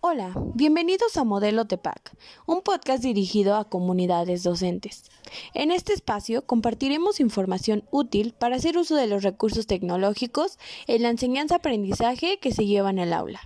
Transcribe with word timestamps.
Hola, 0.00 0.32
bienvenidos 0.54 1.18
a 1.18 1.24
Modelo 1.24 1.66
TEPAC, 1.66 2.16
un 2.46 2.62
podcast 2.62 3.02
dirigido 3.02 3.54
a 3.54 3.68
comunidades 3.68 4.42
docentes. 4.42 5.04
En 5.52 5.70
este 5.70 5.92
espacio 5.92 6.46
compartiremos 6.46 7.20
información 7.20 7.84
útil 7.90 8.32
para 8.32 8.56
hacer 8.56 8.78
uso 8.78 8.96
de 8.96 9.08
los 9.08 9.22
recursos 9.22 9.66
tecnológicos 9.66 10.58
en 10.86 11.02
la 11.02 11.10
enseñanza-aprendizaje 11.10 12.38
que 12.38 12.52
se 12.52 12.64
lleva 12.64 12.88
en 12.88 12.98
el 12.98 13.12
aula. 13.12 13.40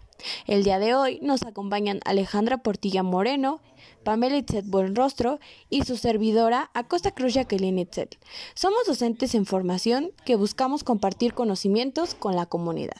El 0.46 0.64
día 0.64 0.78
de 0.78 0.94
hoy 0.94 1.18
nos 1.22 1.42
acompañan 1.42 2.00
Alejandra 2.04 2.58
Portilla 2.58 3.02
Moreno, 3.02 3.60
Pamela 4.04 4.36
Itzet 4.36 4.66
Buenrostro 4.66 5.40
y 5.70 5.82
su 5.82 5.96
servidora 5.96 6.70
Acosta 6.74 7.12
Cruz 7.12 7.34
Jacqueline 7.34 7.78
Itzet. 7.78 8.18
Somos 8.54 8.86
docentes 8.86 9.34
en 9.34 9.46
formación 9.46 10.12
que 10.24 10.36
buscamos 10.36 10.84
compartir 10.84 11.34
conocimientos 11.34 12.14
con 12.14 12.36
la 12.36 12.46
comunidad. 12.46 12.96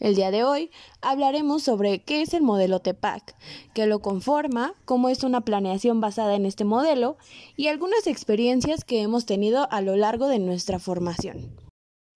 El 0.00 0.16
día 0.16 0.30
de 0.30 0.42
hoy 0.42 0.70
hablaremos 1.02 1.62
sobre 1.62 2.00
qué 2.00 2.22
es 2.22 2.34
el 2.34 2.42
modelo 2.42 2.80
TEPAC, 2.80 3.36
qué 3.74 3.86
lo 3.86 4.00
conforma, 4.00 4.74
cómo 4.84 5.08
es 5.08 5.22
una 5.22 5.42
planeación 5.42 6.00
basada 6.00 6.34
en 6.34 6.46
este 6.46 6.64
modelo 6.64 7.16
y 7.56 7.68
algunas 7.68 8.06
experiencias 8.06 8.84
que 8.84 9.02
hemos 9.02 9.24
tenido 9.24 9.70
a 9.70 9.80
lo 9.80 9.96
largo 9.96 10.26
de 10.26 10.40
nuestra 10.40 10.78
formación. 10.78 11.63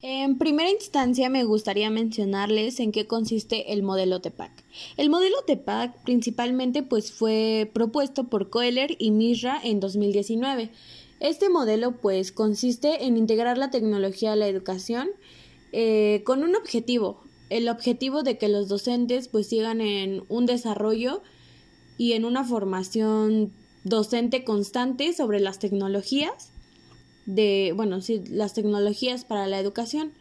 En 0.01 0.38
primera 0.38 0.70
instancia 0.70 1.29
me 1.29 1.43
gustaría 1.43 1.91
mencionarles 1.91 2.79
en 2.79 2.93
qué 2.93 3.09
consiste 3.09 3.73
el 3.73 3.83
modelo 3.83 4.21
TEPAC. 4.21 4.52
El 4.97 5.11
modelo 5.11 5.34
TEPAC 5.45 6.05
principalmente 6.05 6.84
pues 6.84 7.11
fue 7.11 7.69
propuesto 7.74 8.29
por 8.29 8.48
Kohler 8.48 8.95
y 9.01 9.11
Misra 9.11 9.61
en 9.61 9.80
2019. 9.80 10.71
Este 11.19 11.48
modelo 11.48 11.97
pues 11.97 12.30
consiste 12.30 13.07
en 13.07 13.16
integrar 13.16 13.59
la 13.59 13.73
tecnología 13.73 14.34
a 14.34 14.37
la 14.37 14.47
educación 14.47 15.09
eh, 15.73 16.23
con 16.24 16.45
un 16.45 16.55
objetivo, 16.55 17.21
el 17.51 17.69
objetivo 17.69 18.23
de 18.23 18.38
que 18.38 18.46
los 18.46 18.69
docentes 18.69 19.27
pues 19.27 19.49
sigan 19.49 19.80
en 19.80 20.23
un 20.29 20.46
desarrollo 20.46 21.23
y 21.96 22.13
en 22.13 22.24
una 22.24 22.45
formación 22.45 23.52
docente 23.82 24.45
constante 24.45 25.13
sobre 25.13 25.41
las 25.41 25.59
tecnologías 25.59 26.52
de, 27.29 27.73
bueno, 27.76 28.01
sí, 28.01 28.24
las 28.29 28.54
tecnologías 28.54 29.24
para 29.24 29.46
la 29.46 29.60
educación. 29.60 30.12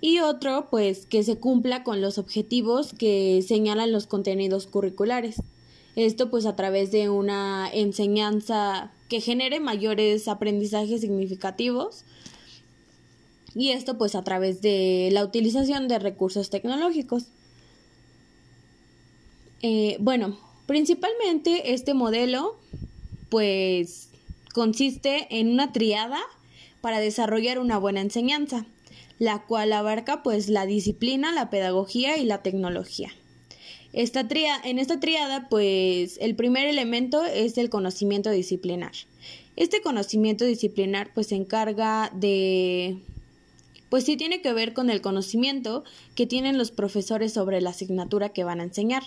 Y 0.00 0.20
otro, 0.20 0.68
pues, 0.70 1.06
que 1.06 1.24
se 1.24 1.38
cumpla 1.38 1.82
con 1.82 2.00
los 2.00 2.18
objetivos 2.18 2.92
que 2.92 3.42
señalan 3.46 3.90
los 3.90 4.06
contenidos 4.06 4.68
curriculares. 4.68 5.42
Esto, 5.96 6.30
pues, 6.30 6.46
a 6.46 6.54
través 6.54 6.92
de 6.92 7.08
una 7.10 7.68
enseñanza 7.72 8.92
que 9.08 9.20
genere 9.20 9.58
mayores 9.58 10.28
aprendizajes 10.28 11.00
significativos 11.00 12.04
y 13.56 13.70
esto 13.70 13.96
pues 13.96 14.14
a 14.14 14.22
través 14.22 14.60
de 14.60 15.08
la 15.12 15.24
utilización 15.24 15.88
de 15.88 15.98
recursos 15.98 16.50
tecnológicos. 16.50 17.24
Eh, 19.62 19.96
bueno, 19.98 20.38
principalmente 20.66 21.72
este 21.72 21.94
modelo 21.94 22.58
pues 23.30 24.10
consiste 24.56 25.26
en 25.28 25.48
una 25.48 25.70
triada 25.70 26.18
para 26.80 26.98
desarrollar 26.98 27.58
una 27.58 27.76
buena 27.76 28.00
enseñanza, 28.00 28.64
la 29.18 29.42
cual 29.42 29.70
abarca 29.74 30.22
pues 30.22 30.48
la 30.48 30.64
disciplina, 30.64 31.30
la 31.30 31.50
pedagogía 31.50 32.16
y 32.16 32.24
la 32.24 32.40
tecnología. 32.40 33.10
Esta 33.92 34.26
en 34.64 34.78
esta 34.78 34.98
triada 34.98 35.50
pues 35.50 36.16
el 36.22 36.36
primer 36.36 36.66
elemento 36.66 37.22
es 37.22 37.58
el 37.58 37.68
conocimiento 37.68 38.30
disciplinar. 38.30 38.92
Este 39.56 39.82
conocimiento 39.82 40.46
disciplinar 40.46 41.12
pues 41.12 41.26
se 41.26 41.34
encarga 41.34 42.10
de 42.14 42.96
pues 43.90 44.04
sí 44.04 44.16
tiene 44.16 44.40
que 44.40 44.54
ver 44.54 44.72
con 44.72 44.88
el 44.88 45.02
conocimiento 45.02 45.84
que 46.14 46.26
tienen 46.26 46.56
los 46.56 46.70
profesores 46.70 47.30
sobre 47.30 47.60
la 47.60 47.70
asignatura 47.70 48.30
que 48.30 48.44
van 48.44 48.60
a 48.60 48.64
enseñar, 48.64 49.02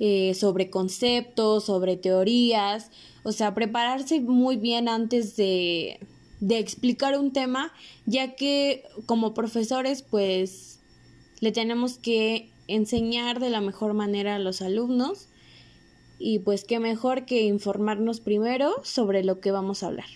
eh, 0.00 0.34
sobre 0.34 0.70
conceptos, 0.70 1.64
sobre 1.64 1.96
teorías, 1.96 2.90
o 3.22 3.32
sea, 3.32 3.54
prepararse 3.54 4.20
muy 4.20 4.56
bien 4.56 4.88
antes 4.88 5.36
de, 5.36 6.00
de 6.40 6.58
explicar 6.58 7.18
un 7.18 7.32
tema, 7.32 7.72
ya 8.06 8.34
que 8.34 8.84
como 9.06 9.34
profesores 9.34 10.02
pues 10.02 10.80
le 11.40 11.52
tenemos 11.52 11.98
que 11.98 12.50
enseñar 12.66 13.40
de 13.40 13.50
la 13.50 13.60
mejor 13.60 13.94
manera 13.94 14.36
a 14.36 14.38
los 14.38 14.62
alumnos 14.62 15.28
y 16.18 16.38
pues 16.38 16.64
qué 16.64 16.80
mejor 16.80 17.26
que 17.26 17.42
informarnos 17.42 18.20
primero 18.20 18.74
sobre 18.82 19.24
lo 19.24 19.40
que 19.40 19.50
vamos 19.50 19.82
a 19.82 19.88
hablar. 19.88 20.06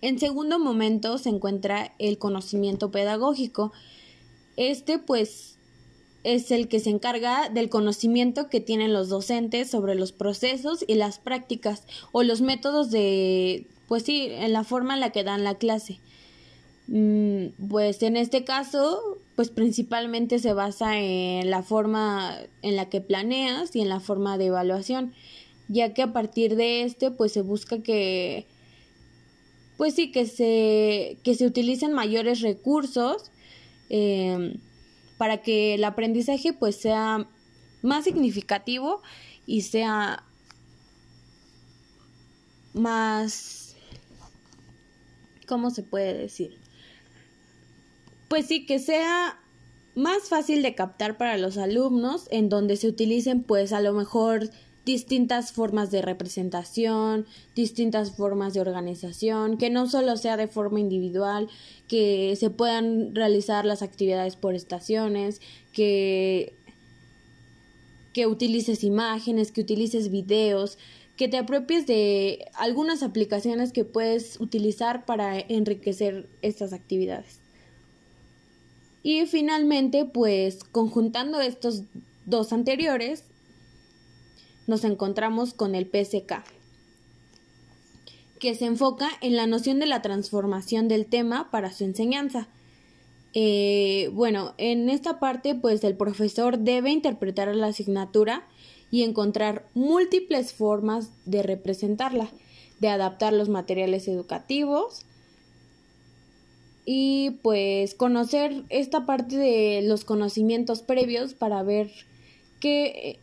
En 0.00 0.18
segundo 0.18 0.58
momento 0.58 1.18
se 1.18 1.28
encuentra 1.28 1.94
el 1.98 2.18
conocimiento 2.18 2.90
pedagógico. 2.90 3.72
Este 4.56 4.98
pues 4.98 5.58
es 6.24 6.50
el 6.50 6.68
que 6.68 6.80
se 6.80 6.90
encarga 6.90 7.48
del 7.48 7.68
conocimiento 7.68 8.48
que 8.48 8.60
tienen 8.60 8.92
los 8.92 9.08
docentes 9.08 9.70
sobre 9.70 9.94
los 9.94 10.12
procesos 10.12 10.84
y 10.86 10.94
las 10.94 11.18
prácticas 11.18 11.84
o 12.12 12.22
los 12.22 12.40
métodos 12.42 12.90
de, 12.90 13.66
pues 13.88 14.02
sí, 14.02 14.28
en 14.30 14.52
la 14.52 14.64
forma 14.64 14.94
en 14.94 15.00
la 15.00 15.10
que 15.10 15.24
dan 15.24 15.44
la 15.44 15.56
clase. 15.56 16.00
Mm, 16.88 17.68
pues 17.68 18.02
en 18.02 18.16
este 18.16 18.44
caso, 18.44 19.00
pues 19.36 19.50
principalmente 19.50 20.38
se 20.38 20.52
basa 20.52 20.98
en 20.98 21.48
la 21.50 21.62
forma 21.62 22.36
en 22.62 22.76
la 22.76 22.88
que 22.88 23.00
planeas 23.00 23.74
y 23.74 23.80
en 23.80 23.88
la 23.88 24.00
forma 24.00 24.36
de 24.38 24.46
evaluación, 24.46 25.14
ya 25.68 25.94
que 25.94 26.02
a 26.02 26.12
partir 26.12 26.56
de 26.56 26.82
este, 26.82 27.10
pues 27.10 27.32
se 27.32 27.42
busca 27.42 27.82
que 27.82 28.46
pues 29.80 29.94
sí, 29.94 30.12
que 30.12 30.26
se, 30.26 31.16
que 31.22 31.34
se 31.34 31.46
utilicen 31.46 31.94
mayores 31.94 32.42
recursos 32.42 33.30
em, 33.88 34.58
para 35.20 35.42
que 35.42 35.74
el 35.74 35.84
aprendizaje 35.84 36.54
pues 36.54 36.76
sea 36.76 37.28
más 37.82 38.04
significativo 38.04 39.02
y 39.44 39.60
sea 39.60 40.24
más 42.72 43.76
¿cómo 45.46 45.68
se 45.70 45.82
puede 45.82 46.14
decir? 46.14 46.58
Pues 48.30 48.46
sí, 48.46 48.64
que 48.64 48.78
sea 48.78 49.38
más 49.94 50.30
fácil 50.30 50.62
de 50.62 50.74
captar 50.74 51.18
para 51.18 51.36
los 51.36 51.58
alumnos 51.58 52.26
en 52.30 52.48
donde 52.48 52.78
se 52.78 52.88
utilicen 52.88 53.42
pues 53.42 53.74
a 53.74 53.82
lo 53.82 53.92
mejor 53.92 54.48
distintas 54.84 55.52
formas 55.52 55.90
de 55.90 56.02
representación, 56.02 57.26
distintas 57.54 58.16
formas 58.16 58.54
de 58.54 58.60
organización, 58.60 59.58
que 59.58 59.70
no 59.70 59.88
solo 59.88 60.16
sea 60.16 60.36
de 60.36 60.48
forma 60.48 60.80
individual, 60.80 61.48
que 61.88 62.34
se 62.36 62.50
puedan 62.50 63.14
realizar 63.14 63.64
las 63.64 63.82
actividades 63.82 64.36
por 64.36 64.54
estaciones, 64.54 65.40
que 65.72 66.54
que 68.12 68.26
utilices 68.26 68.82
imágenes, 68.84 69.52
que 69.52 69.60
utilices 69.60 70.10
videos, 70.10 70.78
que 71.16 71.28
te 71.28 71.36
apropies 71.36 71.86
de 71.86 72.46
algunas 72.54 73.02
aplicaciones 73.02 73.72
que 73.72 73.84
puedes 73.84 74.40
utilizar 74.40 75.04
para 75.04 75.38
enriquecer 75.38 76.28
estas 76.42 76.72
actividades. 76.72 77.40
Y 79.02 79.26
finalmente, 79.26 80.04
pues 80.04 80.64
conjuntando 80.64 81.40
estos 81.40 81.82
dos 82.26 82.52
anteriores, 82.52 83.24
nos 84.70 84.84
encontramos 84.84 85.52
con 85.52 85.74
el 85.74 85.84
PSK, 85.84 86.44
que 88.38 88.54
se 88.54 88.66
enfoca 88.66 89.10
en 89.20 89.36
la 89.36 89.48
noción 89.48 89.80
de 89.80 89.86
la 89.86 90.00
transformación 90.00 90.86
del 90.86 91.06
tema 91.06 91.50
para 91.50 91.72
su 91.72 91.82
enseñanza. 91.82 92.46
Eh, 93.34 94.10
bueno, 94.12 94.54
en 94.58 94.88
esta 94.88 95.18
parte, 95.18 95.56
pues 95.56 95.82
el 95.82 95.96
profesor 95.96 96.60
debe 96.60 96.90
interpretar 96.90 97.54
la 97.54 97.66
asignatura 97.66 98.46
y 98.92 99.02
encontrar 99.02 99.66
múltiples 99.74 100.52
formas 100.52 101.10
de 101.26 101.42
representarla, 101.42 102.30
de 102.78 102.88
adaptar 102.88 103.32
los 103.32 103.48
materiales 103.48 104.06
educativos 104.06 105.04
y 106.84 107.30
pues 107.42 107.94
conocer 107.94 108.62
esta 108.68 109.04
parte 109.04 109.36
de 109.36 109.82
los 109.82 110.04
conocimientos 110.04 110.82
previos 110.82 111.34
para 111.34 111.62
ver 111.64 111.90
qué, 112.60 113.18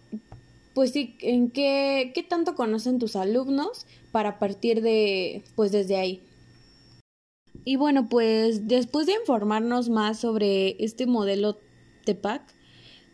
pues 0.77 0.91
sí, 0.91 1.15
en 1.21 1.49
qué, 1.49 2.11
qué 2.13 2.21
tanto 2.21 2.53
conocen 2.53 2.99
tus 2.99 3.15
alumnos 3.15 3.87
para 4.11 4.37
partir 4.37 4.83
de, 4.83 5.43
pues 5.55 5.71
desde 5.71 5.95
ahí. 5.95 6.21
Y 7.65 7.77
bueno, 7.77 8.07
pues 8.07 8.67
después 8.67 9.07
de 9.07 9.13
informarnos 9.13 9.89
más 9.89 10.19
sobre 10.19 10.75
este 10.77 11.07
modelo 11.07 11.57
TEPAC, 12.05 12.43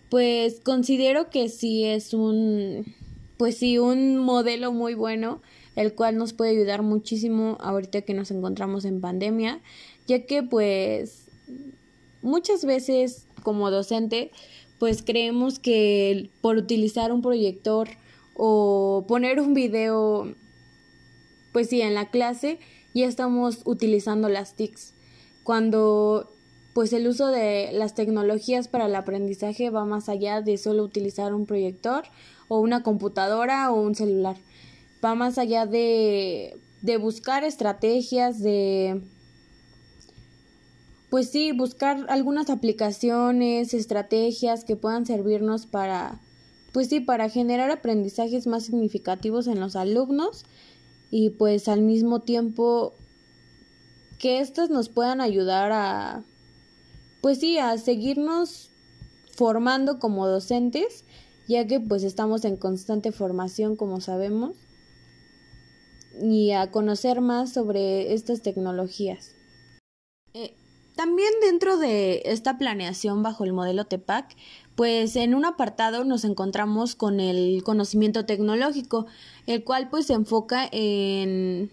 pues 0.09 0.59
considero 0.59 1.29
que 1.29 1.47
sí 1.47 1.85
es 1.85 2.13
un, 2.13 2.93
pues 3.37 3.59
sí, 3.59 3.77
un 3.77 4.17
modelo 4.17 4.73
muy 4.73 4.93
bueno, 4.93 5.41
el 5.77 5.95
cual 5.95 6.17
nos 6.17 6.33
puede 6.33 6.51
ayudar 6.51 6.81
muchísimo 6.81 7.57
ahorita 7.61 8.01
que 8.01 8.13
nos 8.13 8.29
encontramos 8.29 8.83
en 8.83 8.99
pandemia, 8.99 9.61
ya 10.05 10.25
que 10.25 10.43
pues 10.43 11.29
muchas 12.21 12.65
veces 12.65 13.25
como 13.41 13.71
docente 13.71 14.31
pues 14.79 15.01
creemos 15.01 15.59
que 15.59 16.29
por 16.41 16.57
utilizar 16.57 17.11
un 17.11 17.21
proyector 17.21 17.89
o 18.35 19.05
poner 19.07 19.39
un 19.39 19.53
video, 19.53 20.33
pues 21.51 21.69
sí, 21.69 21.81
en 21.81 21.93
la 21.93 22.09
clase 22.09 22.59
ya 22.93 23.07
estamos 23.07 23.61
utilizando 23.65 24.29
las 24.29 24.55
TICs. 24.55 24.93
Cuando 25.43 26.29
pues 26.73 26.91
el 26.91 27.07
uso 27.07 27.27
de 27.27 27.71
las 27.71 27.93
tecnologías 27.93 28.67
para 28.67 28.87
el 28.87 28.95
aprendizaje 28.95 29.69
va 29.69 29.85
más 29.85 30.09
allá 30.09 30.41
de 30.41 30.57
solo 30.57 30.83
utilizar 30.83 31.33
un 31.33 31.45
proyector 31.45 32.05
o 32.47 32.59
una 32.59 32.81
computadora 32.81 33.71
o 33.71 33.79
un 33.79 33.93
celular. 33.95 34.37
Va 35.03 35.13
más 35.13 35.37
allá 35.37 35.65
de, 35.65 36.57
de 36.81 36.97
buscar 36.97 37.43
estrategias, 37.43 38.41
de 38.41 39.01
pues 41.13 41.29
sí, 41.29 41.51
buscar 41.51 42.07
algunas 42.09 42.49
aplicaciones, 42.49 43.75
estrategias 43.75 44.65
que 44.65 44.75
puedan 44.75 45.05
servirnos 45.05 45.67
para, 45.67 46.19
pues 46.71 46.89
sí, 46.89 47.01
para 47.01 47.29
generar 47.29 47.69
aprendizajes 47.69 48.47
más 48.47 48.63
significativos 48.65 49.45
en 49.45 49.59
los 49.59 49.75
alumnos 49.75 50.43
y 51.11 51.29
pues 51.29 51.67
al 51.67 51.83
mismo 51.83 52.21
tiempo 52.21 52.95
que 54.17 54.39
éstas 54.39 54.71
nos 54.71 54.89
puedan 54.89 55.21
ayudar 55.21 55.71
a, 55.71 56.23
pues 57.21 57.39
sí, 57.39 57.59
a 57.59 57.77
seguirnos 57.77 58.71
formando 59.35 59.99
como 59.99 60.27
docentes, 60.27 61.05
ya 61.47 61.67
que 61.67 61.79
pues 61.79 62.01
estamos 62.01 62.43
en 62.43 62.57
constante 62.57 63.11
formación, 63.11 63.75
como 63.75 64.01
sabemos, 64.01 64.55
y 66.19 66.53
a 66.53 66.71
conocer 66.71 67.21
más 67.21 67.53
sobre 67.53 68.15
estas 68.15 68.41
tecnologías. 68.41 69.35
Eh, 70.33 70.55
también 70.95 71.31
dentro 71.41 71.77
de 71.77 72.21
esta 72.25 72.57
planeación 72.57 73.23
bajo 73.23 73.43
el 73.43 73.53
modelo 73.53 73.85
TEPAC, 73.85 74.35
pues 74.75 75.15
en 75.15 75.35
un 75.35 75.45
apartado 75.45 76.03
nos 76.03 76.23
encontramos 76.23 76.95
con 76.95 77.19
el 77.19 77.63
conocimiento 77.63 78.25
tecnológico, 78.25 79.05
el 79.47 79.63
cual 79.63 79.89
pues 79.89 80.07
se 80.07 80.13
enfoca 80.13 80.67
en, 80.71 81.71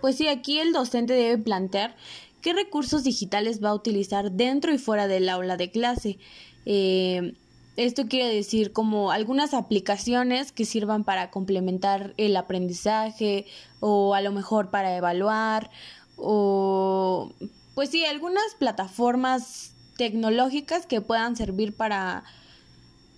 pues 0.00 0.16
sí, 0.16 0.28
aquí 0.28 0.58
el 0.58 0.72
docente 0.72 1.12
debe 1.14 1.42
plantear 1.42 1.96
qué 2.40 2.52
recursos 2.52 3.04
digitales 3.04 3.62
va 3.62 3.70
a 3.70 3.74
utilizar 3.74 4.32
dentro 4.32 4.72
y 4.72 4.78
fuera 4.78 5.06
del 5.06 5.28
aula 5.28 5.56
de 5.56 5.70
clase. 5.70 6.18
Eh, 6.66 7.34
esto 7.76 8.08
quiere 8.08 8.34
decir 8.34 8.72
como 8.72 9.10
algunas 9.10 9.54
aplicaciones 9.54 10.52
que 10.52 10.64
sirvan 10.64 11.04
para 11.04 11.30
complementar 11.30 12.14
el 12.18 12.36
aprendizaje 12.36 13.46
o 13.80 14.14
a 14.14 14.20
lo 14.20 14.32
mejor 14.32 14.70
para 14.70 14.96
evaluar 14.96 15.70
o 16.16 17.32
pues 17.80 17.88
sí, 17.88 18.04
algunas 18.04 18.44
plataformas 18.58 19.72
tecnológicas 19.96 20.84
que 20.84 21.00
puedan 21.00 21.34
servir 21.34 21.74
para, 21.74 22.24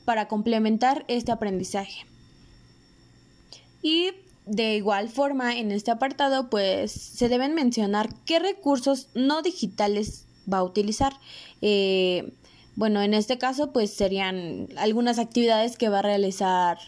para 0.05 0.29
complementar 0.29 1.05
este 1.09 1.33
aprendizaje. 1.33 2.07
Y 3.83 4.13
de 4.47 4.77
igual 4.77 5.09
forma, 5.09 5.57
en 5.57 5.73
este 5.73 5.91
apartado, 5.91 6.49
pues 6.49 6.93
se 6.93 7.29
deben 7.29 7.57
mencionar 7.57 8.15
qué 8.25 8.39
recursos 8.39 9.09
no 9.15 9.43
digitales 9.43 10.27
va 10.49 10.59
a 10.59 10.63
utilizar. 10.63 11.13
Eh, 11.61 12.33
bueno, 12.77 13.03
en 13.03 13.15
este 13.15 13.39
caso, 13.39 13.73
pues 13.73 13.93
serían 13.93 14.69
algunas 14.77 15.19
actividades 15.19 15.77
que 15.77 15.89
va 15.89 15.99
a 15.99 16.03
realizar 16.03 16.79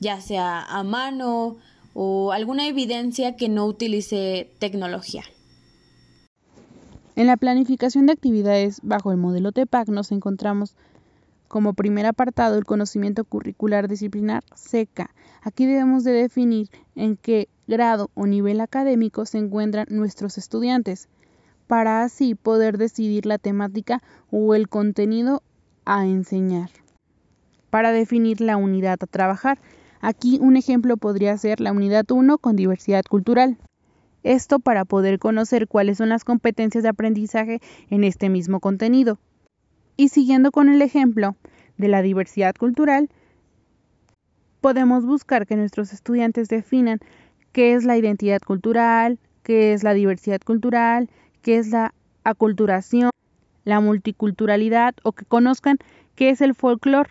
ya 0.00 0.20
sea 0.20 0.60
a 0.60 0.82
mano 0.82 1.56
o 1.94 2.32
alguna 2.32 2.68
evidencia 2.68 3.36
que 3.36 3.48
no 3.48 3.64
utilice 3.64 4.50
tecnología. 4.58 5.24
En 7.14 7.26
la 7.26 7.36
planificación 7.36 8.06
de 8.06 8.14
actividades 8.14 8.80
bajo 8.82 9.12
el 9.12 9.18
modelo 9.18 9.52
TEPAC 9.52 9.88
nos 9.88 10.12
encontramos 10.12 10.74
como 11.46 11.74
primer 11.74 12.06
apartado 12.06 12.56
el 12.56 12.64
conocimiento 12.64 13.24
curricular 13.24 13.86
disciplinar 13.86 14.42
SECA. 14.54 15.10
Aquí 15.42 15.66
debemos 15.66 16.04
de 16.04 16.12
definir 16.12 16.70
en 16.94 17.18
qué 17.18 17.48
grado 17.66 18.10
o 18.14 18.26
nivel 18.26 18.62
académico 18.62 19.26
se 19.26 19.36
encuentran 19.36 19.86
nuestros 19.90 20.38
estudiantes, 20.38 21.08
para 21.66 22.02
así 22.02 22.34
poder 22.34 22.78
decidir 22.78 23.26
la 23.26 23.36
temática 23.36 24.02
o 24.30 24.54
el 24.54 24.68
contenido 24.68 25.42
a 25.84 26.06
enseñar. 26.06 26.70
Para 27.68 27.92
definir 27.92 28.40
la 28.40 28.56
unidad 28.56 28.98
a 29.02 29.06
trabajar, 29.06 29.58
aquí 30.00 30.38
un 30.40 30.56
ejemplo 30.56 30.96
podría 30.96 31.36
ser 31.36 31.60
la 31.60 31.72
unidad 31.72 32.10
1 32.10 32.38
con 32.38 32.56
diversidad 32.56 33.04
cultural. 33.04 33.58
Esto 34.22 34.60
para 34.60 34.84
poder 34.84 35.18
conocer 35.18 35.66
cuáles 35.66 35.98
son 35.98 36.08
las 36.08 36.24
competencias 36.24 36.82
de 36.82 36.90
aprendizaje 36.90 37.60
en 37.90 38.04
este 38.04 38.28
mismo 38.28 38.60
contenido. 38.60 39.18
Y 39.96 40.08
siguiendo 40.08 40.52
con 40.52 40.68
el 40.68 40.80
ejemplo 40.80 41.36
de 41.76 41.88
la 41.88 42.02
diversidad 42.02 42.54
cultural, 42.54 43.08
podemos 44.60 45.04
buscar 45.04 45.46
que 45.46 45.56
nuestros 45.56 45.92
estudiantes 45.92 46.48
definan 46.48 47.00
qué 47.50 47.74
es 47.74 47.84
la 47.84 47.96
identidad 47.96 48.40
cultural, 48.40 49.18
qué 49.42 49.72
es 49.72 49.82
la 49.82 49.92
diversidad 49.92 50.40
cultural, 50.40 51.10
qué 51.42 51.58
es 51.58 51.68
la 51.70 51.92
aculturación, 52.22 53.10
la 53.64 53.80
multiculturalidad 53.80 54.94
o 55.02 55.12
que 55.12 55.24
conozcan 55.24 55.78
qué 56.14 56.30
es 56.30 56.40
el 56.40 56.54
folclore. 56.54 57.10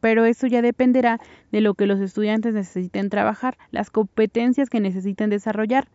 Pero 0.00 0.26
eso 0.26 0.46
ya 0.46 0.60
dependerá 0.60 1.18
de 1.50 1.62
lo 1.62 1.72
que 1.72 1.86
los 1.86 1.98
estudiantes 2.00 2.52
necesiten 2.52 3.08
trabajar, 3.08 3.56
las 3.70 3.90
competencias 3.90 4.68
que 4.68 4.80
necesiten 4.80 5.30
desarrollar 5.30 5.88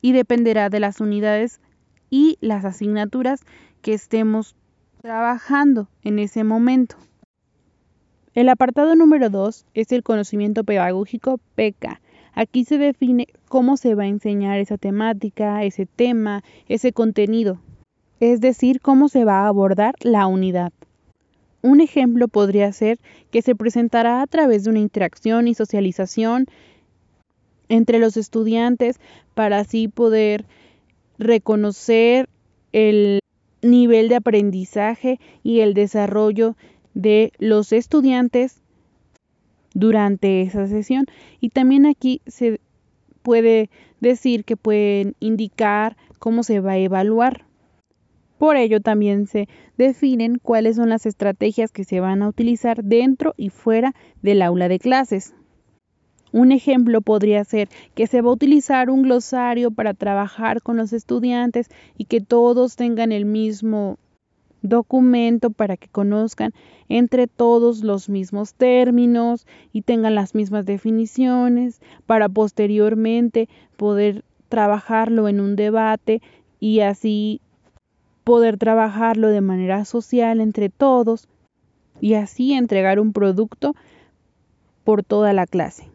y 0.00 0.12
dependerá 0.12 0.70
de 0.70 0.80
las 0.80 1.00
unidades 1.00 1.60
y 2.10 2.38
las 2.40 2.64
asignaturas 2.64 3.40
que 3.82 3.94
estemos 3.94 4.56
trabajando 5.00 5.88
en 6.02 6.18
ese 6.18 6.44
momento. 6.44 6.96
El 8.34 8.48
apartado 8.48 8.94
número 8.94 9.30
2 9.30 9.66
es 9.74 9.92
el 9.92 10.02
conocimiento 10.02 10.64
pedagógico 10.64 11.40
PK. 11.56 12.00
Aquí 12.34 12.64
se 12.64 12.78
define 12.78 13.26
cómo 13.48 13.76
se 13.76 13.94
va 13.94 14.04
a 14.04 14.08
enseñar 14.08 14.60
esa 14.60 14.78
temática, 14.78 15.64
ese 15.64 15.86
tema, 15.86 16.44
ese 16.68 16.92
contenido, 16.92 17.60
es 18.20 18.40
decir, 18.40 18.80
cómo 18.80 19.08
se 19.08 19.24
va 19.24 19.40
a 19.40 19.48
abordar 19.48 19.94
la 20.00 20.26
unidad. 20.26 20.72
Un 21.62 21.80
ejemplo 21.80 22.28
podría 22.28 22.72
ser 22.72 22.98
que 23.30 23.42
se 23.42 23.54
presentará 23.54 24.22
a 24.22 24.26
través 24.26 24.64
de 24.64 24.70
una 24.70 24.78
interacción 24.78 25.48
y 25.48 25.54
socialización 25.54 26.46
entre 27.70 27.98
los 27.98 28.18
estudiantes 28.18 29.00
para 29.34 29.60
así 29.60 29.88
poder 29.88 30.44
reconocer 31.18 32.28
el 32.72 33.20
nivel 33.62 34.08
de 34.10 34.16
aprendizaje 34.16 35.18
y 35.42 35.60
el 35.60 35.72
desarrollo 35.72 36.56
de 36.92 37.32
los 37.38 37.72
estudiantes 37.72 38.60
durante 39.72 40.42
esa 40.42 40.66
sesión. 40.66 41.06
Y 41.40 41.50
también 41.50 41.86
aquí 41.86 42.20
se 42.26 42.60
puede 43.22 43.70
decir 44.00 44.44
que 44.44 44.56
pueden 44.56 45.14
indicar 45.20 45.96
cómo 46.18 46.42
se 46.42 46.60
va 46.60 46.72
a 46.72 46.78
evaluar. 46.78 47.44
Por 48.38 48.56
ello 48.56 48.80
también 48.80 49.26
se 49.26 49.48
definen 49.76 50.38
cuáles 50.42 50.76
son 50.76 50.88
las 50.88 51.06
estrategias 51.06 51.70
que 51.70 51.84
se 51.84 52.00
van 52.00 52.22
a 52.22 52.28
utilizar 52.28 52.82
dentro 52.82 53.34
y 53.36 53.50
fuera 53.50 53.94
del 54.22 54.42
aula 54.42 54.68
de 54.68 54.78
clases. 54.78 55.34
Un 56.32 56.52
ejemplo 56.52 57.00
podría 57.00 57.44
ser 57.44 57.68
que 57.94 58.06
se 58.06 58.20
va 58.20 58.30
a 58.30 58.34
utilizar 58.34 58.88
un 58.88 59.02
glosario 59.02 59.70
para 59.70 59.94
trabajar 59.94 60.62
con 60.62 60.76
los 60.76 60.92
estudiantes 60.92 61.68
y 61.98 62.04
que 62.04 62.20
todos 62.20 62.76
tengan 62.76 63.10
el 63.10 63.24
mismo 63.24 63.98
documento 64.62 65.50
para 65.50 65.76
que 65.76 65.88
conozcan 65.88 66.52
entre 66.88 67.26
todos 67.26 67.82
los 67.82 68.08
mismos 68.08 68.54
términos 68.54 69.46
y 69.72 69.82
tengan 69.82 70.14
las 70.14 70.34
mismas 70.34 70.66
definiciones 70.66 71.80
para 72.06 72.28
posteriormente 72.28 73.48
poder 73.76 74.24
trabajarlo 74.48 75.28
en 75.28 75.40
un 75.40 75.56
debate 75.56 76.20
y 76.58 76.80
así 76.80 77.40
poder 78.22 78.58
trabajarlo 78.58 79.28
de 79.28 79.40
manera 79.40 79.84
social 79.84 80.40
entre 80.40 80.68
todos 80.68 81.26
y 82.00 82.14
así 82.14 82.52
entregar 82.52 83.00
un 83.00 83.12
producto 83.12 83.74
por 84.84 85.02
toda 85.02 85.32
la 85.32 85.46
clase. 85.46 85.90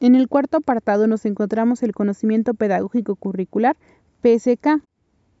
En 0.00 0.14
el 0.14 0.28
cuarto 0.28 0.56
apartado 0.56 1.06
nos 1.06 1.26
encontramos 1.26 1.82
el 1.82 1.92
conocimiento 1.92 2.54
pedagógico 2.54 3.16
curricular, 3.16 3.76
PSK, 4.22 4.82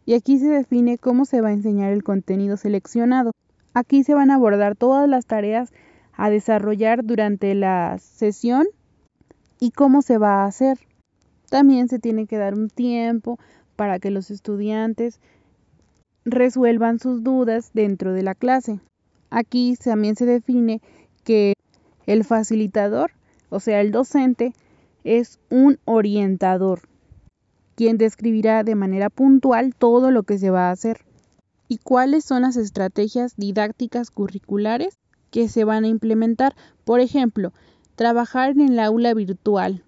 y 0.04 0.14
aquí 0.14 0.38
se 0.38 0.48
define 0.48 0.98
cómo 0.98 1.24
se 1.24 1.40
va 1.40 1.48
a 1.48 1.52
enseñar 1.52 1.92
el 1.92 2.04
contenido 2.04 2.58
seleccionado. 2.58 3.32
Aquí 3.72 4.04
se 4.04 4.12
van 4.12 4.30
a 4.30 4.34
abordar 4.34 4.76
todas 4.76 5.08
las 5.08 5.24
tareas 5.24 5.72
a 6.12 6.28
desarrollar 6.28 7.04
durante 7.06 7.54
la 7.54 7.96
sesión 7.98 8.66
y 9.60 9.70
cómo 9.70 10.02
se 10.02 10.18
va 10.18 10.42
a 10.42 10.46
hacer. 10.46 10.78
También 11.48 11.88
se 11.88 11.98
tiene 11.98 12.26
que 12.26 12.36
dar 12.36 12.52
un 12.52 12.68
tiempo 12.68 13.38
para 13.76 13.98
que 13.98 14.10
los 14.10 14.30
estudiantes 14.30 15.20
resuelvan 16.26 16.98
sus 16.98 17.24
dudas 17.24 17.70
dentro 17.72 18.12
de 18.12 18.22
la 18.22 18.34
clase. 18.34 18.78
Aquí 19.30 19.74
también 19.82 20.16
se 20.16 20.26
define 20.26 20.82
que 21.24 21.54
el 22.06 22.24
facilitador 22.24 23.12
o 23.50 23.60
sea, 23.60 23.80
el 23.80 23.90
docente 23.92 24.54
es 25.04 25.38
un 25.50 25.78
orientador, 25.84 26.80
quien 27.74 27.98
describirá 27.98 28.64
de 28.64 28.74
manera 28.74 29.10
puntual 29.10 29.74
todo 29.74 30.10
lo 30.10 30.22
que 30.22 30.38
se 30.38 30.50
va 30.50 30.68
a 30.68 30.72
hacer 30.72 31.04
y 31.68 31.78
cuáles 31.78 32.24
son 32.24 32.42
las 32.42 32.56
estrategias 32.56 33.36
didácticas 33.36 34.10
curriculares 34.10 34.98
que 35.30 35.48
se 35.48 35.64
van 35.64 35.84
a 35.84 35.88
implementar. 35.88 36.54
Por 36.84 37.00
ejemplo, 37.00 37.52
trabajar 37.94 38.50
en 38.50 38.60
el 38.60 38.78
aula 38.78 39.14
virtual. 39.14 39.84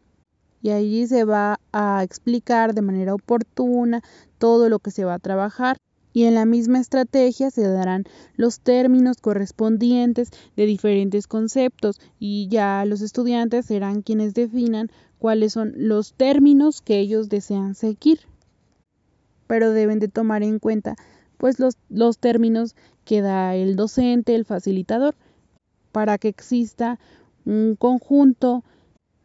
Y 0.63 0.71
allí 0.71 1.09
se 1.09 1.25
va 1.25 1.59
a 1.73 2.05
explicar 2.05 2.73
de 2.73 2.83
manera 2.83 3.15
oportuna 3.15 4.03
todo 4.39 4.69
lo 4.69 4.79
que 4.79 4.93
se 4.93 5.05
va 5.05 5.15
a 5.15 5.19
trabajar 5.19 5.79
y 6.13 6.25
en 6.25 6.35
la 6.35 6.45
misma 6.45 6.81
estrategia 6.81 7.51
se 7.51 7.67
darán 7.67 8.05
los 8.37 8.61
términos 8.61 9.19
correspondientes 9.21 10.31
de 10.57 10.67
diferentes 10.67 11.27
conceptos 11.27 12.01
y 12.19 12.49
ya 12.49 12.85
los 12.85 13.01
estudiantes 13.01 13.67
serán 13.67 14.03
quienes 14.03 14.35
definan 14.35 14.91
cuáles 15.19 15.53
son 15.53 15.73
los 15.77 16.15
términos 16.15 16.83
que 16.83 16.99
ellos 16.99 17.29
desean 17.29 17.75
seguir. 17.75 18.21
Pero 19.47 19.71
deben 19.71 19.99
de 19.99 20.09
tomar 20.09 20.43
en 20.43 20.59
cuenta 20.59 20.97
pues 21.37 21.59
los, 21.59 21.77
los 21.89 22.19
términos 22.19 22.77
que 23.05 23.21
da 23.21 23.57
el 23.57 23.75
docente, 23.75 24.35
el 24.35 24.45
facilitador, 24.45 25.15
para 25.91 26.19
que 26.19 26.29
exista 26.29 26.99
un 27.45 27.77
conjunto 27.77 28.63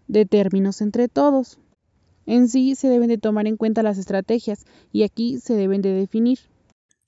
de 0.08 0.26
términos 0.26 0.82
entre 0.82 1.08
todos. 1.08 1.60
En 2.26 2.50
sí 2.50 2.76
se 2.76 2.90
deben 2.90 3.08
de 3.08 3.18
tomar 3.18 3.48
en 3.48 3.56
cuenta 3.56 3.84
las 3.84 3.98
estrategias 3.98 4.66
y 4.92 5.04
aquí 5.04 5.40
se 5.40 5.54
deben 5.56 5.82
de 5.82 5.94
definir. 5.94 6.40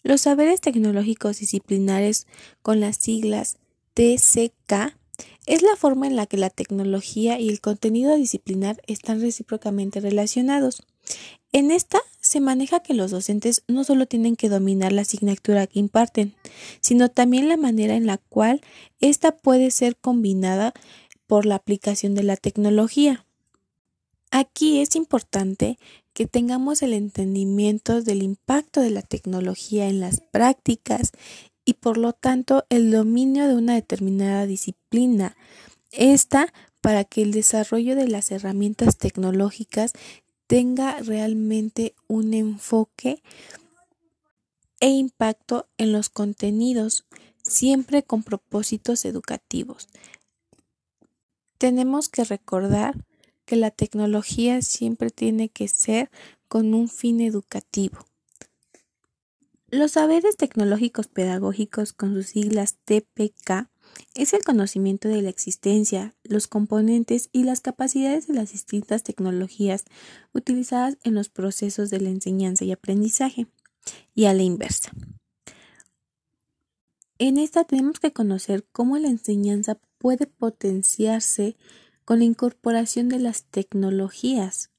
Los 0.03 0.21
saberes 0.21 0.61
tecnológicos 0.61 1.39
disciplinares 1.39 2.25
con 2.61 2.79
las 2.79 2.97
siglas 2.97 3.57
TCK 3.95 4.95
es 5.45 5.61
la 5.61 5.75
forma 5.75 6.07
en 6.07 6.15
la 6.15 6.25
que 6.25 6.37
la 6.37 6.49
tecnología 6.49 7.39
y 7.39 7.49
el 7.49 7.59
contenido 7.59 8.15
disciplinar 8.15 8.81
están 8.87 9.19
recíprocamente 9.19 9.99
relacionados. 9.99 10.83
En 11.51 11.71
esta 11.71 11.99
se 12.21 12.39
maneja 12.39 12.81
que 12.81 12.93
los 12.93 13.11
docentes 13.11 13.63
no 13.67 13.83
solo 13.83 14.05
tienen 14.05 14.35
que 14.35 14.49
dominar 14.49 14.93
la 14.93 15.01
asignatura 15.01 15.67
que 15.67 15.79
imparten, 15.79 16.35
sino 16.79 17.09
también 17.09 17.49
la 17.49 17.57
manera 17.57 17.95
en 17.95 18.05
la 18.05 18.17
cual 18.17 18.61
ésta 18.99 19.35
puede 19.35 19.71
ser 19.71 19.97
combinada 19.97 20.73
por 21.27 21.45
la 21.45 21.55
aplicación 21.55 22.15
de 22.15 22.23
la 22.23 22.37
tecnología. 22.37 23.25
Aquí 24.31 24.79
es 24.79 24.95
importante 24.95 25.79
que 26.19 26.27
tengamos 26.27 26.81
el 26.81 26.91
entendimiento 26.91 28.01
del 28.01 28.23
impacto 28.23 28.81
de 28.81 28.89
la 28.89 29.01
tecnología 29.01 29.88
en 29.88 30.01
las 30.01 30.19
prácticas 30.19 31.13
y 31.63 31.75
por 31.75 31.97
lo 31.97 32.11
tanto 32.11 32.65
el 32.67 32.91
dominio 32.91 33.47
de 33.47 33.55
una 33.55 33.75
determinada 33.75 34.45
disciplina. 34.45 35.38
Esta 35.93 36.51
para 36.81 37.05
que 37.05 37.21
el 37.21 37.31
desarrollo 37.31 37.95
de 37.95 38.09
las 38.09 38.31
herramientas 38.31 38.97
tecnológicas 38.97 39.93
tenga 40.45 40.99
realmente 40.99 41.95
un 42.09 42.33
enfoque 42.33 43.23
e 44.81 44.89
impacto 44.89 45.69
en 45.77 45.93
los 45.93 46.09
contenidos, 46.09 47.05
siempre 47.43 48.03
con 48.03 48.23
propósitos 48.23 49.05
educativos. 49.05 49.88
Tenemos 51.57 52.09
que 52.09 52.25
recordar 52.25 53.05
que 53.49 53.55
la 53.55 53.71
tecnología 53.71 54.61
siempre 54.61 55.09
tiene 55.09 55.49
que 55.49 55.67
ser 55.67 56.11
con 56.47 56.75
un 56.75 56.87
fin 56.87 57.19
educativo. 57.19 57.97
Los 59.69 59.93
saberes 59.93 60.37
tecnológicos 60.37 61.07
pedagógicos 61.07 61.91
con 61.91 62.13
sus 62.13 62.27
siglas 62.27 62.77
TPK 62.85 63.71
es 64.13 64.33
el 64.33 64.43
conocimiento 64.43 65.07
de 65.07 65.23
la 65.23 65.31
existencia, 65.31 66.13
los 66.21 66.45
componentes 66.45 67.29
y 67.31 67.43
las 67.43 67.59
capacidades 67.59 68.27
de 68.27 68.35
las 68.35 68.51
distintas 68.51 69.01
tecnologías 69.01 69.85
utilizadas 70.31 70.99
en 71.03 71.15
los 71.15 71.29
procesos 71.29 71.89
de 71.89 72.01
la 72.01 72.09
enseñanza 72.09 72.65
y 72.65 72.71
aprendizaje, 72.71 73.47
y 74.13 74.25
a 74.25 74.33
la 74.35 74.43
inversa. 74.43 74.91
En 77.17 77.39
esta 77.39 77.63
tenemos 77.63 77.99
que 77.99 78.13
conocer 78.13 78.67
cómo 78.71 78.99
la 78.99 79.07
enseñanza 79.07 79.79
puede 79.97 80.27
potenciarse 80.27 81.57
con 82.09 82.17
la 82.17 82.25
incorporación 82.25 83.07
de 83.07 83.19
las 83.19 83.43
tecnologías. 83.43 84.71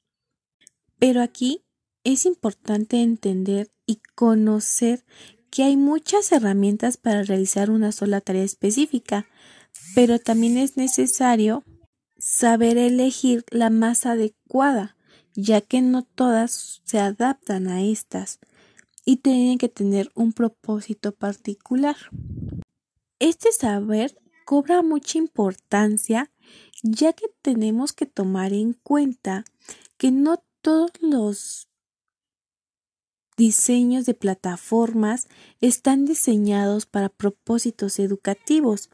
Pero 0.99 1.23
aquí 1.23 1.63
es 2.03 2.27
importante 2.27 3.03
entender 3.03 3.71
y 3.87 4.03
conocer 4.17 5.05
que 5.49 5.63
hay 5.63 5.77
muchas 5.77 6.33
herramientas 6.33 6.97
para 6.97 7.23
realizar 7.23 7.71
una 7.71 7.93
sola 7.93 8.21
tarea 8.21 8.43
específica, 8.43 9.29
pero 9.95 10.19
también 10.19 10.59
es 10.59 10.77
necesario 10.77 11.63
saber 12.19 12.77
elegir 12.77 13.45
la 13.53 13.71
más 13.71 14.07
adecuada, 14.07 14.97
ya 15.33 15.61
que 15.61 15.83
no 15.83 16.03
todas 16.03 16.83
se 16.83 16.99
adaptan 16.99 17.69
a 17.69 17.81
estas 17.81 18.41
y 19.05 19.19
tienen 19.19 19.59
que 19.59 19.69
tener 19.69 20.11
un 20.17 20.33
propósito 20.33 21.13
particular. 21.13 21.95
Este 23.21 23.53
saber 23.53 24.21
cobra 24.45 24.83
mucha 24.83 25.17
importancia 25.17 26.29
ya 26.83 27.13
que 27.13 27.27
tenemos 27.43 27.93
que 27.93 28.07
tomar 28.07 28.53
en 28.53 28.73
cuenta 28.73 29.45
que 29.97 30.11
no 30.11 30.43
todos 30.63 30.91
los 31.01 31.69
diseños 33.37 34.05
de 34.07 34.15
plataformas 34.15 35.29
están 35.61 36.05
diseñados 36.05 36.87
para 36.87 37.09
propósitos 37.09 37.99
educativos. 37.99 38.91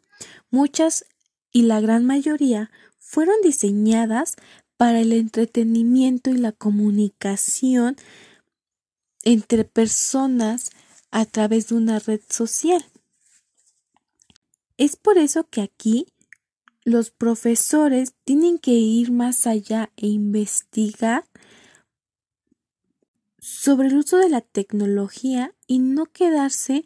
Muchas 0.50 1.05
y 1.52 1.62
la 1.62 1.81
gran 1.81 2.05
mayoría 2.05 2.71
fueron 2.99 3.37
diseñadas 3.43 4.37
para 4.76 5.00
el 5.00 5.12
entretenimiento 5.12 6.31
y 6.31 6.38
la 6.38 6.52
comunicación 6.52 7.97
entre 9.25 9.64
personas 9.64 10.71
a 11.11 11.25
través 11.25 11.69
de 11.69 11.76
una 11.76 11.99
red 11.99 12.21
social. 12.28 12.85
Es 14.76 14.97
por 14.97 15.19
eso 15.19 15.49
que 15.49 15.62
aquí 15.62 16.07
los 16.87 17.11
profesores 17.11 18.14
tienen 18.23 18.59
que 18.59 18.71
ir 18.71 19.11
más 19.11 19.49
allá 19.49 19.90
e 19.97 20.07
investigar 20.07 21.25
sobre 23.40 23.88
el 23.88 23.97
uso 23.97 24.19
de 24.19 24.28
la 24.28 24.40
tecnología 24.40 25.52
y 25.66 25.81
no 25.81 26.07
quedarse 26.07 26.85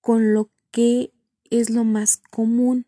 con 0.00 0.32
lo 0.32 0.50
que 0.70 1.12
es 1.50 1.68
lo 1.68 1.84
más 1.84 2.16
común 2.30 2.86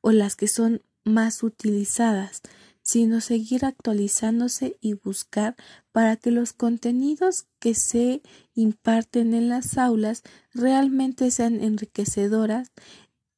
o 0.00 0.10
las 0.10 0.36
que 0.36 0.48
son 0.48 0.80
más 1.04 1.42
utilizadas, 1.42 2.40
sino 2.80 3.20
seguir 3.20 3.66
actualizándose 3.66 4.78
y 4.80 4.94
buscar 4.94 5.54
para 5.92 6.16
que 6.16 6.30
los 6.30 6.54
contenidos 6.54 7.44
que 7.58 7.74
se 7.74 8.22
imparten 8.54 9.34
en 9.34 9.50
las 9.50 9.76
aulas 9.76 10.22
realmente 10.54 11.30
sean 11.30 11.62
enriquecedoras 11.62 12.72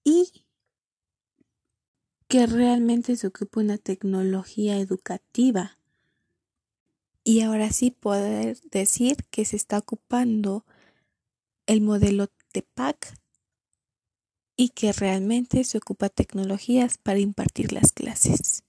y 0.05 0.44
que 2.35 2.49
realmente 2.49 3.15
se 3.15 3.29
ocupa 3.29 3.61
una 3.61 3.79
tecnología 3.79 4.79
educativa. 4.79 5.79
Y 7.23 7.43
ahora 7.43 7.71
sí 7.71 7.93
poder 7.93 8.59
decir 8.73 9.19
que 9.31 9.45
se 9.45 9.55
está 9.55 9.79
ocupando 9.79 10.67
el 11.67 11.81
modelo 11.81 12.27
TEPAC 12.51 13.15
y 14.57 14.71
que 14.71 14.93
realmente 14.93 15.63
se 15.63 15.79
ocupa 15.79 16.09
tecnologías 16.09 16.99
para 16.99 17.21
impartir 17.21 17.73
las 17.73 17.93
clases. 17.93 18.64